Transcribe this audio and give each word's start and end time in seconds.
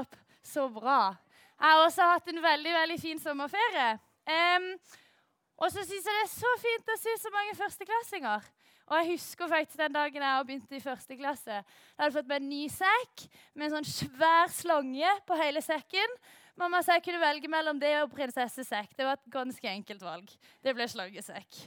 opp 0.00 0.18
så 0.44 0.66
bra. 0.72 1.14
Jeg 1.54 1.70
har 1.70 1.84
også 1.84 2.10
hatt 2.10 2.28
en 2.32 2.42
veldig 2.42 2.74
veldig 2.74 2.98
fin 3.00 3.20
sommerferie. 3.22 3.94
Um, 4.24 4.68
og 5.60 5.70
så 5.70 5.84
syns 5.84 6.04
jeg 6.04 6.18
det 6.18 6.22
er 6.24 6.32
så 6.32 6.52
fint 6.60 6.92
å 6.92 7.00
se 7.00 7.16
så 7.22 7.32
mange 7.34 7.56
førsteklassinger. 7.58 8.46
Og 8.84 8.96
jeg 8.98 9.14
husker 9.14 9.48
faktisk 9.48 9.80
den 9.80 9.94
dagen 9.94 10.24
jeg 10.26 10.46
begynte 10.48 10.76
i 10.76 10.82
første 10.82 11.16
klasse. 11.16 11.60
Jeg 11.62 12.02
hadde 12.02 12.16
fått 12.18 12.28
meg 12.28 12.42
en 12.42 12.50
ny 12.50 12.64
sekk 12.72 13.26
med 13.54 13.68
en 13.68 13.76
sånn 13.78 13.88
svær 13.88 14.50
slange 14.52 15.14
på 15.24 15.38
hele 15.40 15.62
sekken. 15.64 16.18
Mamma 16.60 16.82
sa 16.84 16.98
jeg 16.98 17.06
kunne 17.06 17.22
velge 17.22 17.48
mellom 17.50 17.80
det 17.80 17.94
og 18.02 18.12
prinsessesekk. 18.12 18.92
Det 18.98 19.06
var 19.08 19.16
et 19.16 19.32
ganske 19.32 19.70
enkelt 19.72 20.04
valg. 20.04 20.34
Det 20.62 20.74
ble 20.76 20.86
slangesekk. 20.90 21.62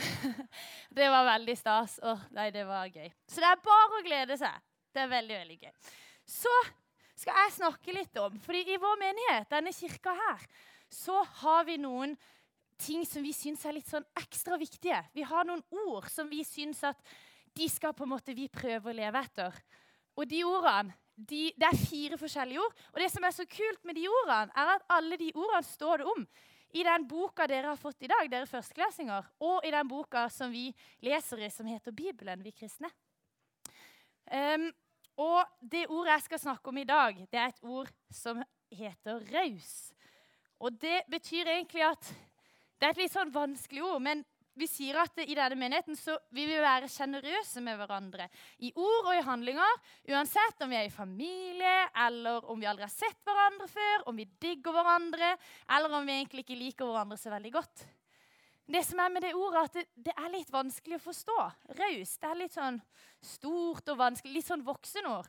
det 0.98 1.08
var 1.12 1.28
veldig 1.28 1.56
stas. 1.56 1.96
Åh, 2.02 2.26
nei, 2.34 2.50
det 2.54 2.66
var 2.68 2.90
gøy. 2.90 3.08
Så 3.30 3.40
det 3.40 3.48
er 3.52 3.62
bare 3.64 4.00
å 4.00 4.04
glede 4.04 4.36
seg. 4.40 4.66
Det 4.90 5.04
er 5.04 5.12
veldig, 5.12 5.38
veldig 5.44 5.58
gøy. 5.62 5.94
Så 6.26 6.52
skal 7.20 7.36
jeg 7.36 7.56
snakke 7.58 7.94
litt 7.94 8.20
om. 8.20 8.38
fordi 8.40 8.64
i 8.72 8.80
vår 8.80 9.00
menighet, 9.00 9.48
denne 9.50 9.72
kirka 9.76 10.14
her, 10.16 10.44
så 10.88 11.20
har 11.42 11.66
vi 11.68 11.76
noen 11.78 12.16
ting 12.80 13.04
som 13.04 13.22
vi 13.22 13.32
syns 13.36 13.64
er 13.68 13.76
litt 13.76 13.90
sånn 13.90 14.06
ekstra 14.18 14.56
viktige. 14.60 15.02
Vi 15.12 15.22
har 15.28 15.44
noen 15.44 15.62
ord 15.84 16.08
som 16.10 16.30
vi 16.30 16.40
syns 16.48 16.82
at 16.88 16.96
de 17.56 17.68
skal 17.68 17.92
på 17.94 18.06
en 18.06 18.14
måte 18.14 18.34
vi 18.34 18.48
prøve 18.48 18.90
å 18.90 18.96
leve 18.96 19.20
etter. 19.20 19.56
Og 20.16 20.26
de 20.28 20.42
ordene, 20.46 20.96
de, 21.20 21.52
Det 21.52 21.66
er 21.68 21.76
fire 21.76 22.16
forskjellige 22.16 22.62
ord. 22.62 22.76
Og 22.94 23.00
det 23.02 23.10
som 23.12 23.24
er 23.24 23.34
så 23.36 23.44
kult 23.44 23.84
med 23.84 23.94
de 23.94 24.06
ordene, 24.08 24.52
er 24.56 24.76
at 24.78 24.86
alle 24.88 25.18
de 25.20 25.28
ordene 25.34 25.66
står 25.68 26.00
det 26.00 26.06
om 26.08 26.24
i 26.72 26.84
den 26.86 27.04
boka 27.10 27.46
dere 27.50 27.74
har 27.74 27.76
fått 27.76 28.06
i 28.06 28.08
dag, 28.08 28.30
dere 28.30 28.46
førsteklassinger, 28.46 29.26
og 29.42 29.66
i 29.66 29.72
den 29.74 29.88
boka 29.90 30.28
som 30.30 30.52
vi 30.54 30.70
leser 31.02 31.42
i, 31.42 31.50
som 31.50 31.66
heter 31.66 31.92
Bibelen, 31.92 32.40
vi 32.46 32.54
kristne. 32.54 32.88
Um, 34.30 34.70
og 35.20 35.44
det 35.60 35.86
ordet 35.90 36.14
jeg 36.14 36.26
skal 36.28 36.42
snakke 36.46 36.72
om 36.72 36.80
i 36.80 36.88
dag, 36.88 37.16
det 37.28 37.40
er 37.40 37.52
et 37.52 37.64
ord 37.66 37.90
som 38.14 38.40
heter 38.72 39.20
raus. 39.34 39.70
Og 40.60 40.76
det 40.80 41.02
betyr 41.10 41.48
egentlig 41.56 41.84
at 41.90 42.12
Det 42.80 42.86
er 42.88 42.94
et 42.94 43.00
litt 43.02 43.12
sånn 43.12 43.28
vanskelig 43.28 43.82
ord, 43.84 43.98
men 44.00 44.22
vi 44.56 44.64
sier 44.64 44.96
at 45.02 45.18
i 45.20 45.34
denne 45.36 45.58
menigheten 45.60 45.98
så 45.98 46.14
vil 46.32 46.48
vi 46.48 46.56
være 46.62 46.88
sjenerøse 46.88 47.60
med 47.60 47.76
hverandre. 47.76 48.24
I 48.64 48.70
ord 48.72 49.10
og 49.10 49.12
i 49.18 49.24
handlinger. 49.26 49.76
Uansett 50.08 50.64
om 50.64 50.72
vi 50.72 50.78
er 50.78 50.88
i 50.88 50.94
familie, 50.94 51.74
eller 52.06 52.48
om 52.48 52.56
vi 52.56 52.68
aldri 52.70 52.86
har 52.86 52.92
sett 52.94 53.20
hverandre 53.28 53.68
før, 53.68 54.08
om 54.08 54.16
vi 54.16 54.24
digger 54.40 54.72
hverandre, 54.72 55.34
eller 55.76 55.96
om 56.00 56.08
vi 56.08 56.16
egentlig 56.16 56.46
ikke 56.46 56.56
liker 56.56 56.88
hverandre 56.88 57.20
så 57.20 57.34
veldig 57.36 57.52
godt. 57.60 57.84
Det 58.70 58.82
som 58.86 59.00
er 59.02 59.10
med 59.10 59.24
det 59.24 59.32
ordet, 59.34 59.64
at 59.66 59.78
det, 59.80 59.86
det 60.06 60.14
er 60.14 60.30
litt 60.30 60.50
vanskelig 60.52 61.00
å 61.00 61.02
forstå. 61.08 61.38
Raus. 61.80 62.12
Det 62.22 62.28
er 62.28 62.38
litt 62.38 62.54
sånn 62.54 62.78
stort 63.24 63.90
og 63.90 63.98
vanskelig. 63.98 64.36
Litt 64.38 64.46
sånn 64.46 64.66
voksenord. 64.66 65.26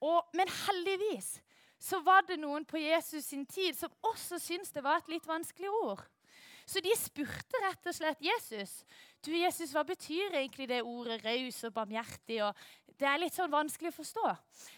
Og, 0.00 0.32
men 0.34 0.50
heldigvis 0.66 1.36
så 1.80 2.00
var 2.04 2.26
det 2.28 2.40
noen 2.40 2.66
på 2.68 2.80
Jesus 2.80 3.30
sin 3.30 3.46
tid 3.48 3.76
som 3.76 3.92
også 4.04 4.40
syntes 4.42 4.72
det 4.74 4.82
var 4.84 5.00
et 5.00 5.12
litt 5.14 5.28
vanskelig 5.28 5.70
ord. 5.84 6.02
Så 6.68 6.82
de 6.84 6.92
spurte 6.98 7.62
rett 7.64 7.88
og 7.88 7.96
slett 7.96 8.20
Jesus. 8.22 8.82
Du, 9.24 9.32
Jesus, 9.34 9.72
hva 9.74 9.82
betyr 9.86 10.36
egentlig 10.38 10.68
det 10.70 10.82
ordet 10.86 11.22
raus 11.24 11.62
og 11.66 11.74
barmhjertig? 11.74 12.42
Og 12.46 12.98
det 13.00 13.08
er 13.08 13.22
litt 13.22 13.36
sånn 13.36 13.52
vanskelig 13.52 13.90
å 13.90 13.96
forstå. 13.96 14.26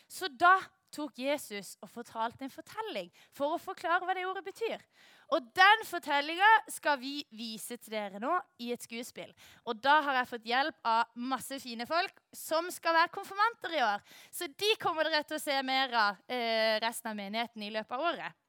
Så 0.09 0.31
da 0.31 0.55
tok 0.93 1.19
Jesus 1.19 1.75
og 1.83 1.91
fortalte 1.91 2.45
en 2.47 2.53
fortelling 2.53 3.09
for 3.35 3.55
å 3.55 3.61
forklare 3.61 4.05
hva 4.07 4.17
det 4.17 4.27
ordet 4.29 4.45
betyr. 4.47 4.85
Og 5.33 5.49
den 5.57 5.85
fortellinga 5.89 6.49
skal 6.71 6.99
vi 7.01 7.15
vise 7.33 7.79
til 7.81 7.95
dere 7.95 8.21
nå 8.21 8.35
i 8.61 8.69
et 8.75 8.85
skuespill. 8.85 9.31
Og 9.65 9.81
da 9.81 9.99
har 10.05 10.21
jeg 10.21 10.31
fått 10.35 10.49
hjelp 10.51 10.89
av 10.89 11.17
masse 11.33 11.57
fine 11.63 11.87
folk 11.89 12.21
som 12.37 12.69
skal 12.75 12.99
være 12.99 13.15
konfirmanter 13.15 13.77
i 13.79 13.83
år. 13.87 14.05
Så 14.31 14.51
de 14.53 14.73
kommer 14.83 15.09
dere 15.09 15.25
til 15.25 15.41
å 15.41 15.45
se 15.45 15.59
mer 15.65 15.97
av 15.97 16.23
eh, 16.29 16.77
resten 16.85 17.13
av 17.13 17.19
menigheten 17.19 17.65
i 17.65 17.73
løpet 17.73 17.97
av 17.97 18.09
året. 18.13 18.41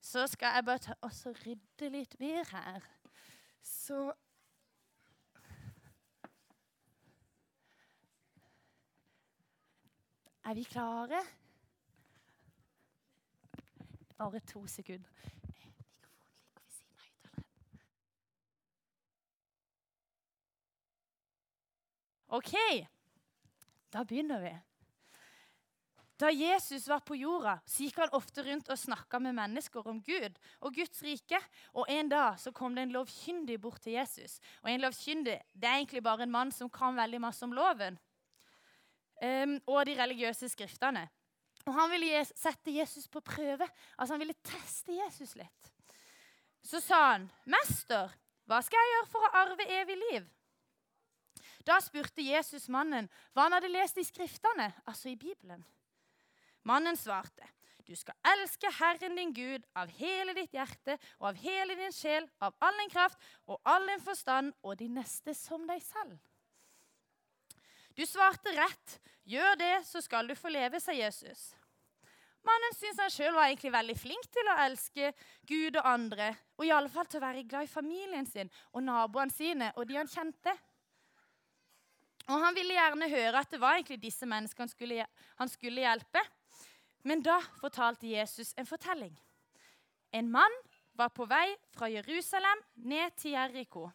Så 0.00 0.24
skal 0.32 0.56
jeg 0.56 0.68
bare 0.68 0.84
ta, 0.84 0.96
også 1.04 1.32
rydde 1.42 1.92
litt 1.92 2.18
mer 2.20 2.44
her. 2.52 2.84
Så 3.64 4.10
Er 10.50 10.54
vi 10.56 10.64
klare? 10.64 11.20
Bare 14.20 14.40
to 14.40 14.66
sekunder. 14.66 15.08
OK, 22.28 22.52
da 23.88 24.04
begynner 24.04 24.40
vi. 24.40 24.50
Da 26.20 26.28
Jesus 26.30 26.88
var 26.88 27.00
på 27.00 27.16
jorda, 27.16 27.54
så 27.64 27.86
gikk 27.86 28.02
han 28.02 28.12
ofte 28.12 28.44
rundt 28.44 28.68
og 28.68 28.78
snakka 28.78 29.22
med 29.24 29.38
mennesker 29.38 29.88
om 29.88 30.02
Gud 30.04 30.36
og 30.60 30.76
Guds 30.76 31.00
rike. 31.02 31.40
Og 31.72 31.88
En 31.88 32.12
dag 32.12 32.36
så 32.38 32.52
kom 32.52 32.76
det 32.76 32.82
en 32.82 32.92
lovkyndig 32.92 33.56
bort 33.60 33.80
til 33.80 33.96
Jesus. 33.96 34.36
Og 34.60 34.70
En 34.70 34.84
lovkyndig 34.84 35.38
det 35.54 35.64
er 35.64 35.78
egentlig 35.80 36.02
bare 36.02 36.28
en 36.28 36.36
mann 36.36 36.52
som 36.52 36.68
kan 36.68 36.96
veldig 36.96 37.22
masse 37.24 37.44
om 37.44 37.56
loven 37.56 37.96
um, 39.22 39.56
og 39.66 39.86
de 39.86 39.96
religiøse 40.02 40.52
skriftene. 40.52 41.08
Og 41.66 41.74
Han 41.74 41.90
ville 41.92 42.24
sette 42.24 42.72
Jesus 42.72 43.08
på 43.08 43.20
prøve. 43.20 43.68
Altså 43.98 44.14
Han 44.14 44.20
ville 44.20 44.38
teste 44.44 44.96
Jesus 44.96 45.34
litt. 45.36 45.72
Så 46.62 46.80
sa 46.80 47.12
han, 47.12 47.30
'Mester, 47.46 48.10
hva 48.44 48.60
skal 48.62 48.78
jeg 48.78 48.92
gjøre 48.94 49.10
for 49.10 49.24
å 49.24 49.34
arve 49.42 49.64
evig 49.80 49.96
liv?' 50.10 50.28
Da 51.66 51.78
spurte 51.80 52.24
Jesus 52.24 52.68
mannen 52.68 53.08
hva 53.34 53.46
han 53.46 53.52
hadde 53.52 53.68
lest 53.68 53.98
i 54.00 54.04
Skriftene, 54.04 54.72
altså 54.86 55.08
i 55.08 55.16
Bibelen. 55.16 55.64
Mannen 56.64 56.96
svarte, 56.96 57.46
du 57.86 57.96
skal 57.96 58.14
elske 58.32 58.70
Herren 58.78 59.16
din 59.16 59.32
Gud 59.34 59.64
av 59.76 59.90
hele 59.98 60.34
ditt 60.36 60.52
hjerte 60.54 60.96
og 61.18 61.30
av 61.32 61.38
hele 61.42 61.74
din 61.74 61.92
sjel, 61.92 62.28
av 62.40 62.54
all 62.60 62.76
din 62.78 62.92
kraft 62.92 63.18
og 63.46 63.60
all 63.64 63.86
din 63.88 64.02
forstand, 64.04 64.52
og 64.62 64.78
de 64.78 64.88
neste 64.88 65.34
som 65.34 65.66
deg 65.68 65.82
selv. 65.82 66.18
Du 67.96 68.04
svarte 68.06 68.52
rett. 68.56 68.98
Gjør 69.30 69.58
det, 69.60 69.74
så 69.86 70.02
skal 70.02 70.28
du 70.28 70.34
få 70.34 70.50
leve, 70.50 70.80
sa 70.82 70.94
Jesus. 70.96 71.50
Mannen 72.46 72.74
syntes 72.74 73.02
han 73.02 73.12
sjøl 73.12 73.34
var 73.36 73.50
egentlig 73.50 73.72
veldig 73.74 73.96
flink 74.00 74.26
til 74.32 74.48
å 74.48 74.56
elske 74.64 75.10
Gud 75.48 75.76
og 75.76 75.86
andre, 75.86 76.30
og 76.56 76.64
i 76.64 76.72
alle 76.72 76.88
fall 76.88 77.06
til 77.10 77.20
å 77.20 77.26
være 77.26 77.44
glad 77.44 77.68
i 77.68 77.70
familien 77.70 78.26
sin 78.26 78.50
og 78.72 78.84
naboene 78.86 79.34
sine 79.34 79.68
og 79.76 79.86
de 79.88 79.98
han 80.00 80.08
kjente. 80.08 80.54
Og 82.30 82.38
Han 82.38 82.54
ville 82.54 82.76
gjerne 82.76 83.08
høre 83.10 83.40
at 83.42 83.50
det 83.50 83.60
var 83.60 83.76
egentlig 83.76 84.00
disse 84.02 84.26
menneskene 84.28 84.64
han 84.64 84.72
skulle, 84.72 85.06
han 85.36 85.50
skulle 85.50 85.82
hjelpe. 85.82 86.22
Men 87.02 87.24
da 87.24 87.38
fortalte 87.60 88.06
Jesus 88.06 88.52
en 88.56 88.68
fortelling. 88.68 89.14
En 90.12 90.30
mann 90.30 90.54
var 90.94 91.10
på 91.16 91.26
vei 91.26 91.48
fra 91.74 91.88
Jerusalem 91.90 92.62
ned 92.76 93.16
til 93.18 93.34
Jeriko. 93.34 93.88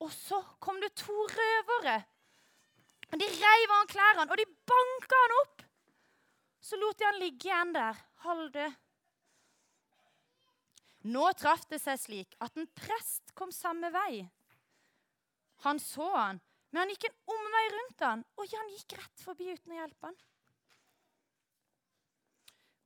Og 0.00 0.12
så 0.14 0.38
kom 0.62 0.80
det 0.80 0.94
to 0.96 1.12
røvere. 1.12 1.98
Og 3.10 3.18
De 3.18 3.26
reiv 3.26 3.72
av 3.72 3.76
han 3.76 3.90
klærne, 3.90 4.26
og 4.30 4.38
de 4.38 4.46
banka 4.70 5.22
han 5.24 5.36
opp. 5.40 5.64
Så 6.60 6.78
lot 6.78 6.98
de 6.98 7.08
han 7.08 7.18
ligge 7.18 7.48
igjen 7.48 7.72
der, 7.74 7.98
halvdød. 8.22 8.76
Nå 11.10 11.24
traff 11.40 11.64
det 11.70 11.80
seg 11.80 11.96
slik 11.98 12.36
at 12.44 12.58
en 12.60 12.68
prest 12.76 13.32
kom 13.34 13.50
samme 13.54 13.88
vei. 13.94 14.20
Han 15.64 15.80
så 15.80 16.06
han 16.12 16.40
men 16.70 16.84
han 16.84 16.92
gikk 16.92 17.08
en 17.08 17.34
omvei 17.34 17.62
rundt 17.74 18.02
han, 18.06 18.24
og 18.38 18.52
han 18.54 18.74
gikk 18.76 18.94
rett 18.98 19.22
forbi 19.24 19.48
uten 19.50 19.74
å 19.74 19.78
hjelpe 19.80 20.10
han. 20.10 20.18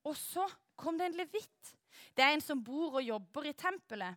Og 0.08 0.16
så 0.16 0.44
kom 0.80 0.96
det 1.00 1.10
en 1.10 1.18
levitt. 1.20 1.72
Det 2.16 2.24
er 2.24 2.34
en 2.34 2.44
som 2.44 2.62
bor 2.64 2.96
og 2.98 3.04
jobber 3.04 3.48
i 3.48 3.54
tempelet. 3.56 4.16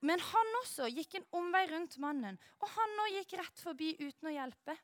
Men 0.00 0.20
han 0.22 0.52
også 0.62 0.86
gikk 0.92 1.18
en 1.18 1.26
omvei 1.40 1.64
rundt 1.72 1.96
mannen, 1.98 2.38
og 2.62 2.70
han 2.70 3.00
òg 3.04 3.16
gikk 3.18 3.38
rett 3.40 3.62
forbi 3.64 3.94
uten 3.98 4.30
å 4.30 4.34
hjelpe. 4.34 4.76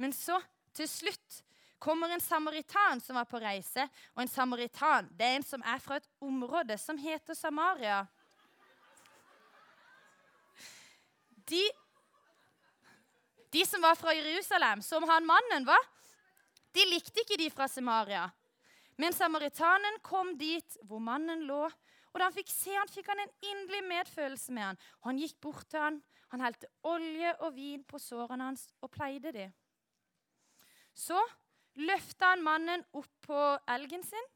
Men 0.00 0.14
så, 0.16 0.38
til 0.72 0.88
slutt, 0.88 1.42
kommer 1.78 2.10
en 2.10 2.22
samaritan 2.22 3.02
som 3.02 3.18
var 3.18 3.26
på 3.30 3.40
reise. 3.42 3.84
Og 4.16 4.22
en 4.24 4.30
samaritan 4.30 5.10
det 5.18 5.26
er 5.26 5.36
en 5.38 5.46
som 5.46 5.62
er 5.62 5.82
fra 5.82 5.98
et 6.00 6.08
område 6.24 6.78
som 6.80 6.98
heter 6.98 7.36
Samaria. 7.38 8.06
de, 11.48 11.70
de 13.50 13.66
som 13.66 13.82
var 13.82 13.94
fra 13.94 14.14
Jerusalem, 14.14 14.82
som 14.82 15.06
han 15.08 15.26
mannen 15.26 15.66
var, 15.68 15.84
de 16.76 16.84
likte 16.88 17.24
ikke 17.24 17.38
de 17.40 17.48
fra 17.52 17.68
Samaria. 17.68 18.28
Men 18.98 19.14
samaritanen 19.14 20.00
kom 20.04 20.34
dit 20.38 20.78
hvor 20.86 21.00
mannen 21.02 21.46
lå, 21.48 21.66
og 22.12 22.18
da 22.18 22.28
han 22.28 22.36
fikk 22.36 22.52
se 22.52 22.74
han 22.74 22.90
fikk 22.90 23.10
han 23.12 23.24
en 23.24 23.34
inderlig 23.50 23.82
medfølelse 23.88 24.54
med 24.56 24.66
han. 24.70 24.80
Og 25.02 25.10
han 25.10 25.20
gikk 25.22 25.36
bort 25.44 25.68
til 25.70 25.82
han, 25.82 26.00
han 26.32 26.44
helte 26.44 26.70
olje 26.86 27.34
og 27.44 27.54
vin 27.56 27.84
på 27.88 28.00
sårene 28.02 28.50
hans 28.50 28.68
og 28.84 28.90
pleide 28.92 29.32
de. 29.34 29.46
Så 30.94 31.18
løfta 31.78 32.32
han 32.32 32.42
mannen 32.42 32.82
opp 32.98 33.12
på 33.28 33.44
elgen 33.70 34.02
sin 34.06 34.32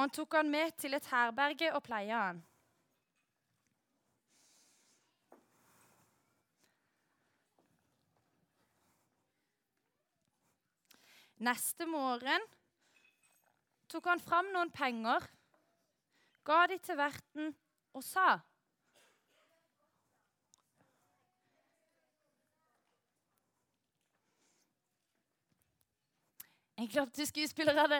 og 0.00 0.04
han 0.06 0.12
tok 0.16 0.34
han 0.38 0.48
med 0.48 0.76
til 0.80 0.94
et 0.96 1.08
herberge 1.12 1.74
og 1.76 1.82
pleia 1.84 2.22
han. 2.28 2.38
Neste 11.40 11.86
morgen 11.88 12.42
tok 13.88 14.04
han 14.10 14.20
fram 14.20 14.50
noen 14.52 14.68
penger, 14.70 15.24
ga 16.44 16.66
de 16.68 16.76
til 16.84 16.98
verten 17.00 17.54
og 17.96 18.04
sa 18.04 18.42
En 26.80 26.88
klapp 26.88 27.10
til 27.12 27.26
skuespillerne. 27.28 27.98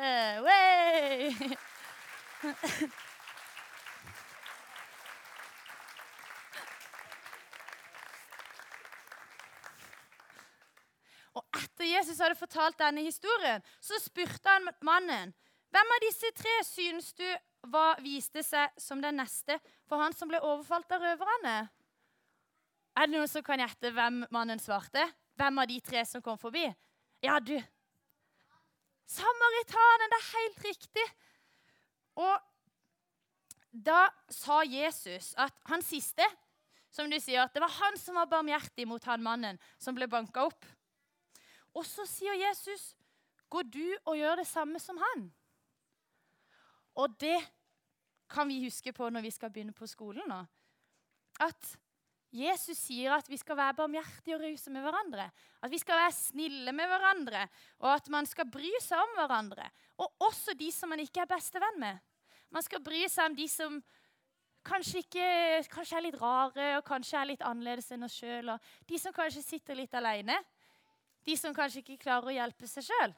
Og 11.37 11.45
etter 11.81 11.89
Jesus 11.89 12.21
hadde 12.21 12.37
fortalt 12.37 12.79
denne 12.79 13.01
historien, 13.01 13.63
så 13.81 13.97
spurte 14.01 14.53
han 14.53 14.69
mannen 14.85 15.33
hvem 15.71 15.93
av 15.95 16.03
disse 16.03 16.29
tre 16.35 16.53
synes 16.67 17.13
du 17.15 17.27
var, 17.71 18.01
viste 18.03 18.43
seg 18.43 18.75
som 18.81 19.01
den 19.01 19.21
neste 19.21 19.57
for 19.89 20.03
han 20.03 20.13
som 20.13 20.29
ble 20.29 20.41
overfalt 20.43 20.91
av 20.93 21.05
røverne? 21.05 21.55
Er 22.99 23.07
det 23.07 23.15
noen 23.15 23.31
som 23.31 23.45
kan 23.47 23.63
gjette 23.63 23.93
hvem 23.95 24.25
mannen 24.35 24.61
svarte? 24.61 25.05
Hvem 25.39 25.61
av 25.63 25.71
de 25.71 25.79
tre 25.81 26.03
som 26.05 26.25
kom 26.25 26.37
forbi? 26.43 26.67
Ja, 27.23 27.39
du. 27.39 27.55
Samaritanen, 29.07 30.11
det 30.11 30.19
er 30.19 30.29
helt 30.35 30.67
riktig. 30.67 31.07
Og 32.19 32.35
da 33.71 34.03
sa 34.29 34.61
Jesus 34.67 35.31
at 35.39 35.55
han 35.71 35.87
siste, 35.87 36.27
som 36.91 37.07
du 37.07 37.17
sier, 37.23 37.47
at 37.47 37.55
det 37.55 37.63
var 37.63 37.73
han 37.79 37.97
som 37.97 38.19
var 38.19 38.29
barmhjertig 38.29 38.89
mot 38.91 39.07
han 39.07 39.23
mannen 39.23 39.63
som 39.79 39.95
ble 39.95 40.11
banka 40.11 40.51
opp. 40.51 40.67
Og 41.75 41.87
så 41.87 42.07
sier 42.07 42.35
Jesus, 42.49 42.97
'Går 43.51 43.63
du 43.63 43.97
og 44.05 44.17
gjør 44.17 44.37
det 44.37 44.47
samme 44.47 44.79
som 44.79 44.97
han?' 44.97 45.33
Og 46.95 47.21
det 47.21 47.39
kan 48.29 48.49
vi 48.49 48.65
huske 48.65 48.93
på 48.93 49.11
når 49.11 49.21
vi 49.21 49.31
skal 49.31 49.51
begynne 49.51 49.73
på 49.73 49.87
skolen 49.87 50.29
nå. 50.29 50.41
At 51.41 51.79
Jesus 52.31 52.79
sier 52.79 53.11
at 53.17 53.27
vi 53.29 53.39
skal 53.41 53.59
være 53.59 53.75
barmhjertige 53.75 54.37
og 54.37 54.45
rause 54.45 54.71
med 54.71 54.85
hverandre. 54.85 55.31
At 55.63 55.71
vi 55.71 55.79
skal 55.83 55.99
være 55.99 56.15
snille 56.15 56.73
med 56.73 56.87
hverandre, 56.87 57.49
og 57.83 57.95
at 57.95 58.09
man 58.09 58.27
skal 58.27 58.47
bry 58.51 58.71
seg 58.83 59.03
om 59.03 59.17
hverandre. 59.19 59.67
Og 59.99 60.13
også 60.29 60.55
de 60.55 60.71
som 60.73 60.89
man 60.89 61.03
ikke 61.03 61.25
er 61.25 61.31
bestevenn 61.31 61.81
med. 61.81 61.99
Man 62.51 62.63
skal 62.63 62.83
bry 62.83 63.03
seg 63.11 63.33
om 63.33 63.37
de 63.37 63.49
som 63.51 63.81
kanskje, 64.67 65.03
ikke, 65.03 65.27
kanskje 65.73 65.99
er 65.99 66.07
litt 66.07 66.21
rare 66.21 66.71
og 66.79 66.87
kanskje 66.87 67.19
er 67.19 67.31
litt 67.33 67.45
annerledes 67.47 67.91
enn 67.95 68.07
oss 68.07 68.19
sjøl. 68.21 68.55
De 68.87 68.99
som 68.99 69.15
kanskje 69.17 69.43
sitter 69.43 69.79
litt 69.79 69.95
alene. 69.99 70.39
De 71.27 71.37
som 71.37 71.55
kanskje 71.55 71.83
ikke 71.83 72.01
klarer 72.05 72.31
å 72.31 72.37
hjelpe 72.37 72.69
seg 72.71 72.89
sjøl. 72.89 73.15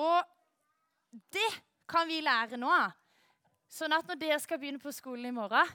Og 0.00 1.20
det 1.34 1.50
kan 1.88 2.08
vi 2.08 2.22
lære 2.24 2.58
nå 2.60 2.70
av. 2.72 2.96
Sånn 3.72 3.92
at 3.96 4.08
når 4.08 4.20
dere 4.20 4.40
skal 4.40 4.60
begynne 4.60 4.80
på 4.80 4.92
skolen 4.92 5.30
i 5.30 5.36
morgen, 5.36 5.68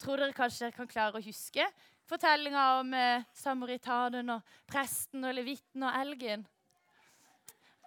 tror 0.00 0.20
dere 0.20 0.36
kanskje 0.36 0.66
dere 0.66 0.76
kan 0.76 0.88
klare 0.88 1.20
å 1.20 1.24
huske 1.24 1.64
fortellinga 2.10 2.64
om 2.80 2.94
eh, 2.94 3.26
samaritanen 3.36 4.34
og 4.34 4.56
presten 4.68 5.24
og 5.26 5.34
levitten 5.36 5.84
og 5.86 5.98
elgen. 6.00 6.42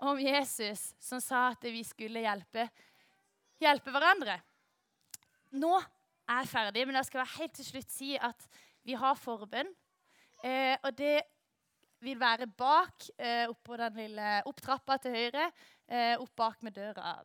Om 0.03 0.19
Jesus 0.19 0.91
som 1.03 1.21
sa 1.23 1.49
at 1.51 1.67
vi 1.67 1.83
skulle 1.87 2.23
hjelpe, 2.23 2.67
hjelpe 3.61 3.91
hverandre. 3.93 4.37
Nå 5.59 5.73
er 5.77 6.41
jeg 6.41 6.51
ferdig, 6.53 6.85
men 6.87 6.99
jeg 6.99 7.09
skal 7.09 7.33
helt 7.37 7.55
til 7.57 7.67
slutt 7.67 7.93
si 7.93 8.13
at 8.17 8.47
vi 8.87 8.95
har 8.99 9.19
forbønn. 9.19 9.69
Eh, 10.43 10.75
og 10.81 10.91
det 10.97 11.21
vil 12.03 12.19
være 12.19 12.47
bak, 12.47 13.09
eh, 13.17 13.45
oppå 13.49 13.77
den 13.79 13.99
lille 14.01 14.31
opptrappa 14.49 14.97
til 15.01 15.15
høyre. 15.15 15.49
Eh, 15.87 16.15
opp 16.19 16.35
bak 16.35 16.63
med 16.63 16.75
døra. 16.75 17.15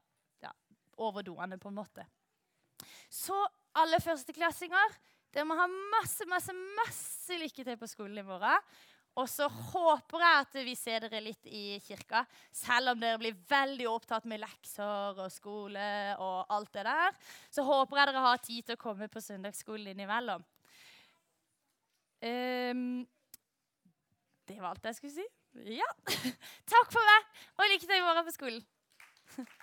Ja, 0.42 0.52
over 0.98 1.26
doene, 1.26 1.58
på 1.58 1.68
en 1.68 1.78
måte. 1.80 2.06
Så 3.10 3.36
alle 3.78 4.00
førsteklassinger, 4.00 4.98
dere 5.32 5.46
må 5.48 5.56
ha 5.58 5.66
masse, 5.66 6.26
masse, 6.30 6.54
masse 6.78 7.38
lykke 7.40 7.64
til 7.66 7.76
på 7.80 7.90
skolen 7.90 8.22
i 8.22 8.26
morgen. 8.26 8.70
Og 9.18 9.26
så 9.26 9.48
håper 9.50 10.22
jeg 10.22 10.42
at 10.44 10.56
vi 10.62 10.74
ser 10.78 11.02
dere 11.02 11.22
litt 11.24 11.48
i 11.50 11.80
kirka, 11.82 12.22
selv 12.54 12.92
om 12.92 13.00
dere 13.00 13.18
blir 13.18 13.38
veldig 13.50 13.88
opptatt 13.90 14.28
med 14.30 14.38
lekser 14.44 15.18
og 15.18 15.32
skole 15.34 15.88
og 16.22 16.52
alt 16.54 16.70
det 16.76 16.84
der. 16.86 17.18
Så 17.50 17.64
håper 17.66 17.98
jeg 17.98 18.10
dere 18.12 18.22
har 18.28 18.44
tid 18.44 18.68
til 18.68 18.78
å 18.78 18.82
komme 18.84 19.10
på 19.10 19.22
søndagsskolen 19.24 19.90
innimellom. 19.90 20.44
Um, 22.18 23.06
det 24.48 24.58
var 24.60 24.72
alt 24.72 24.88
jeg 24.88 24.98
skulle 24.98 25.14
si. 25.14 25.26
Ja. 25.78 25.88
Takk 26.72 26.92
for 26.94 27.04
meg, 27.12 27.30
og 27.58 27.72
lykke 27.72 27.86
til 27.86 27.98
i 27.98 28.04
morgen 28.04 28.28
på 28.28 28.36
skolen. 28.36 28.66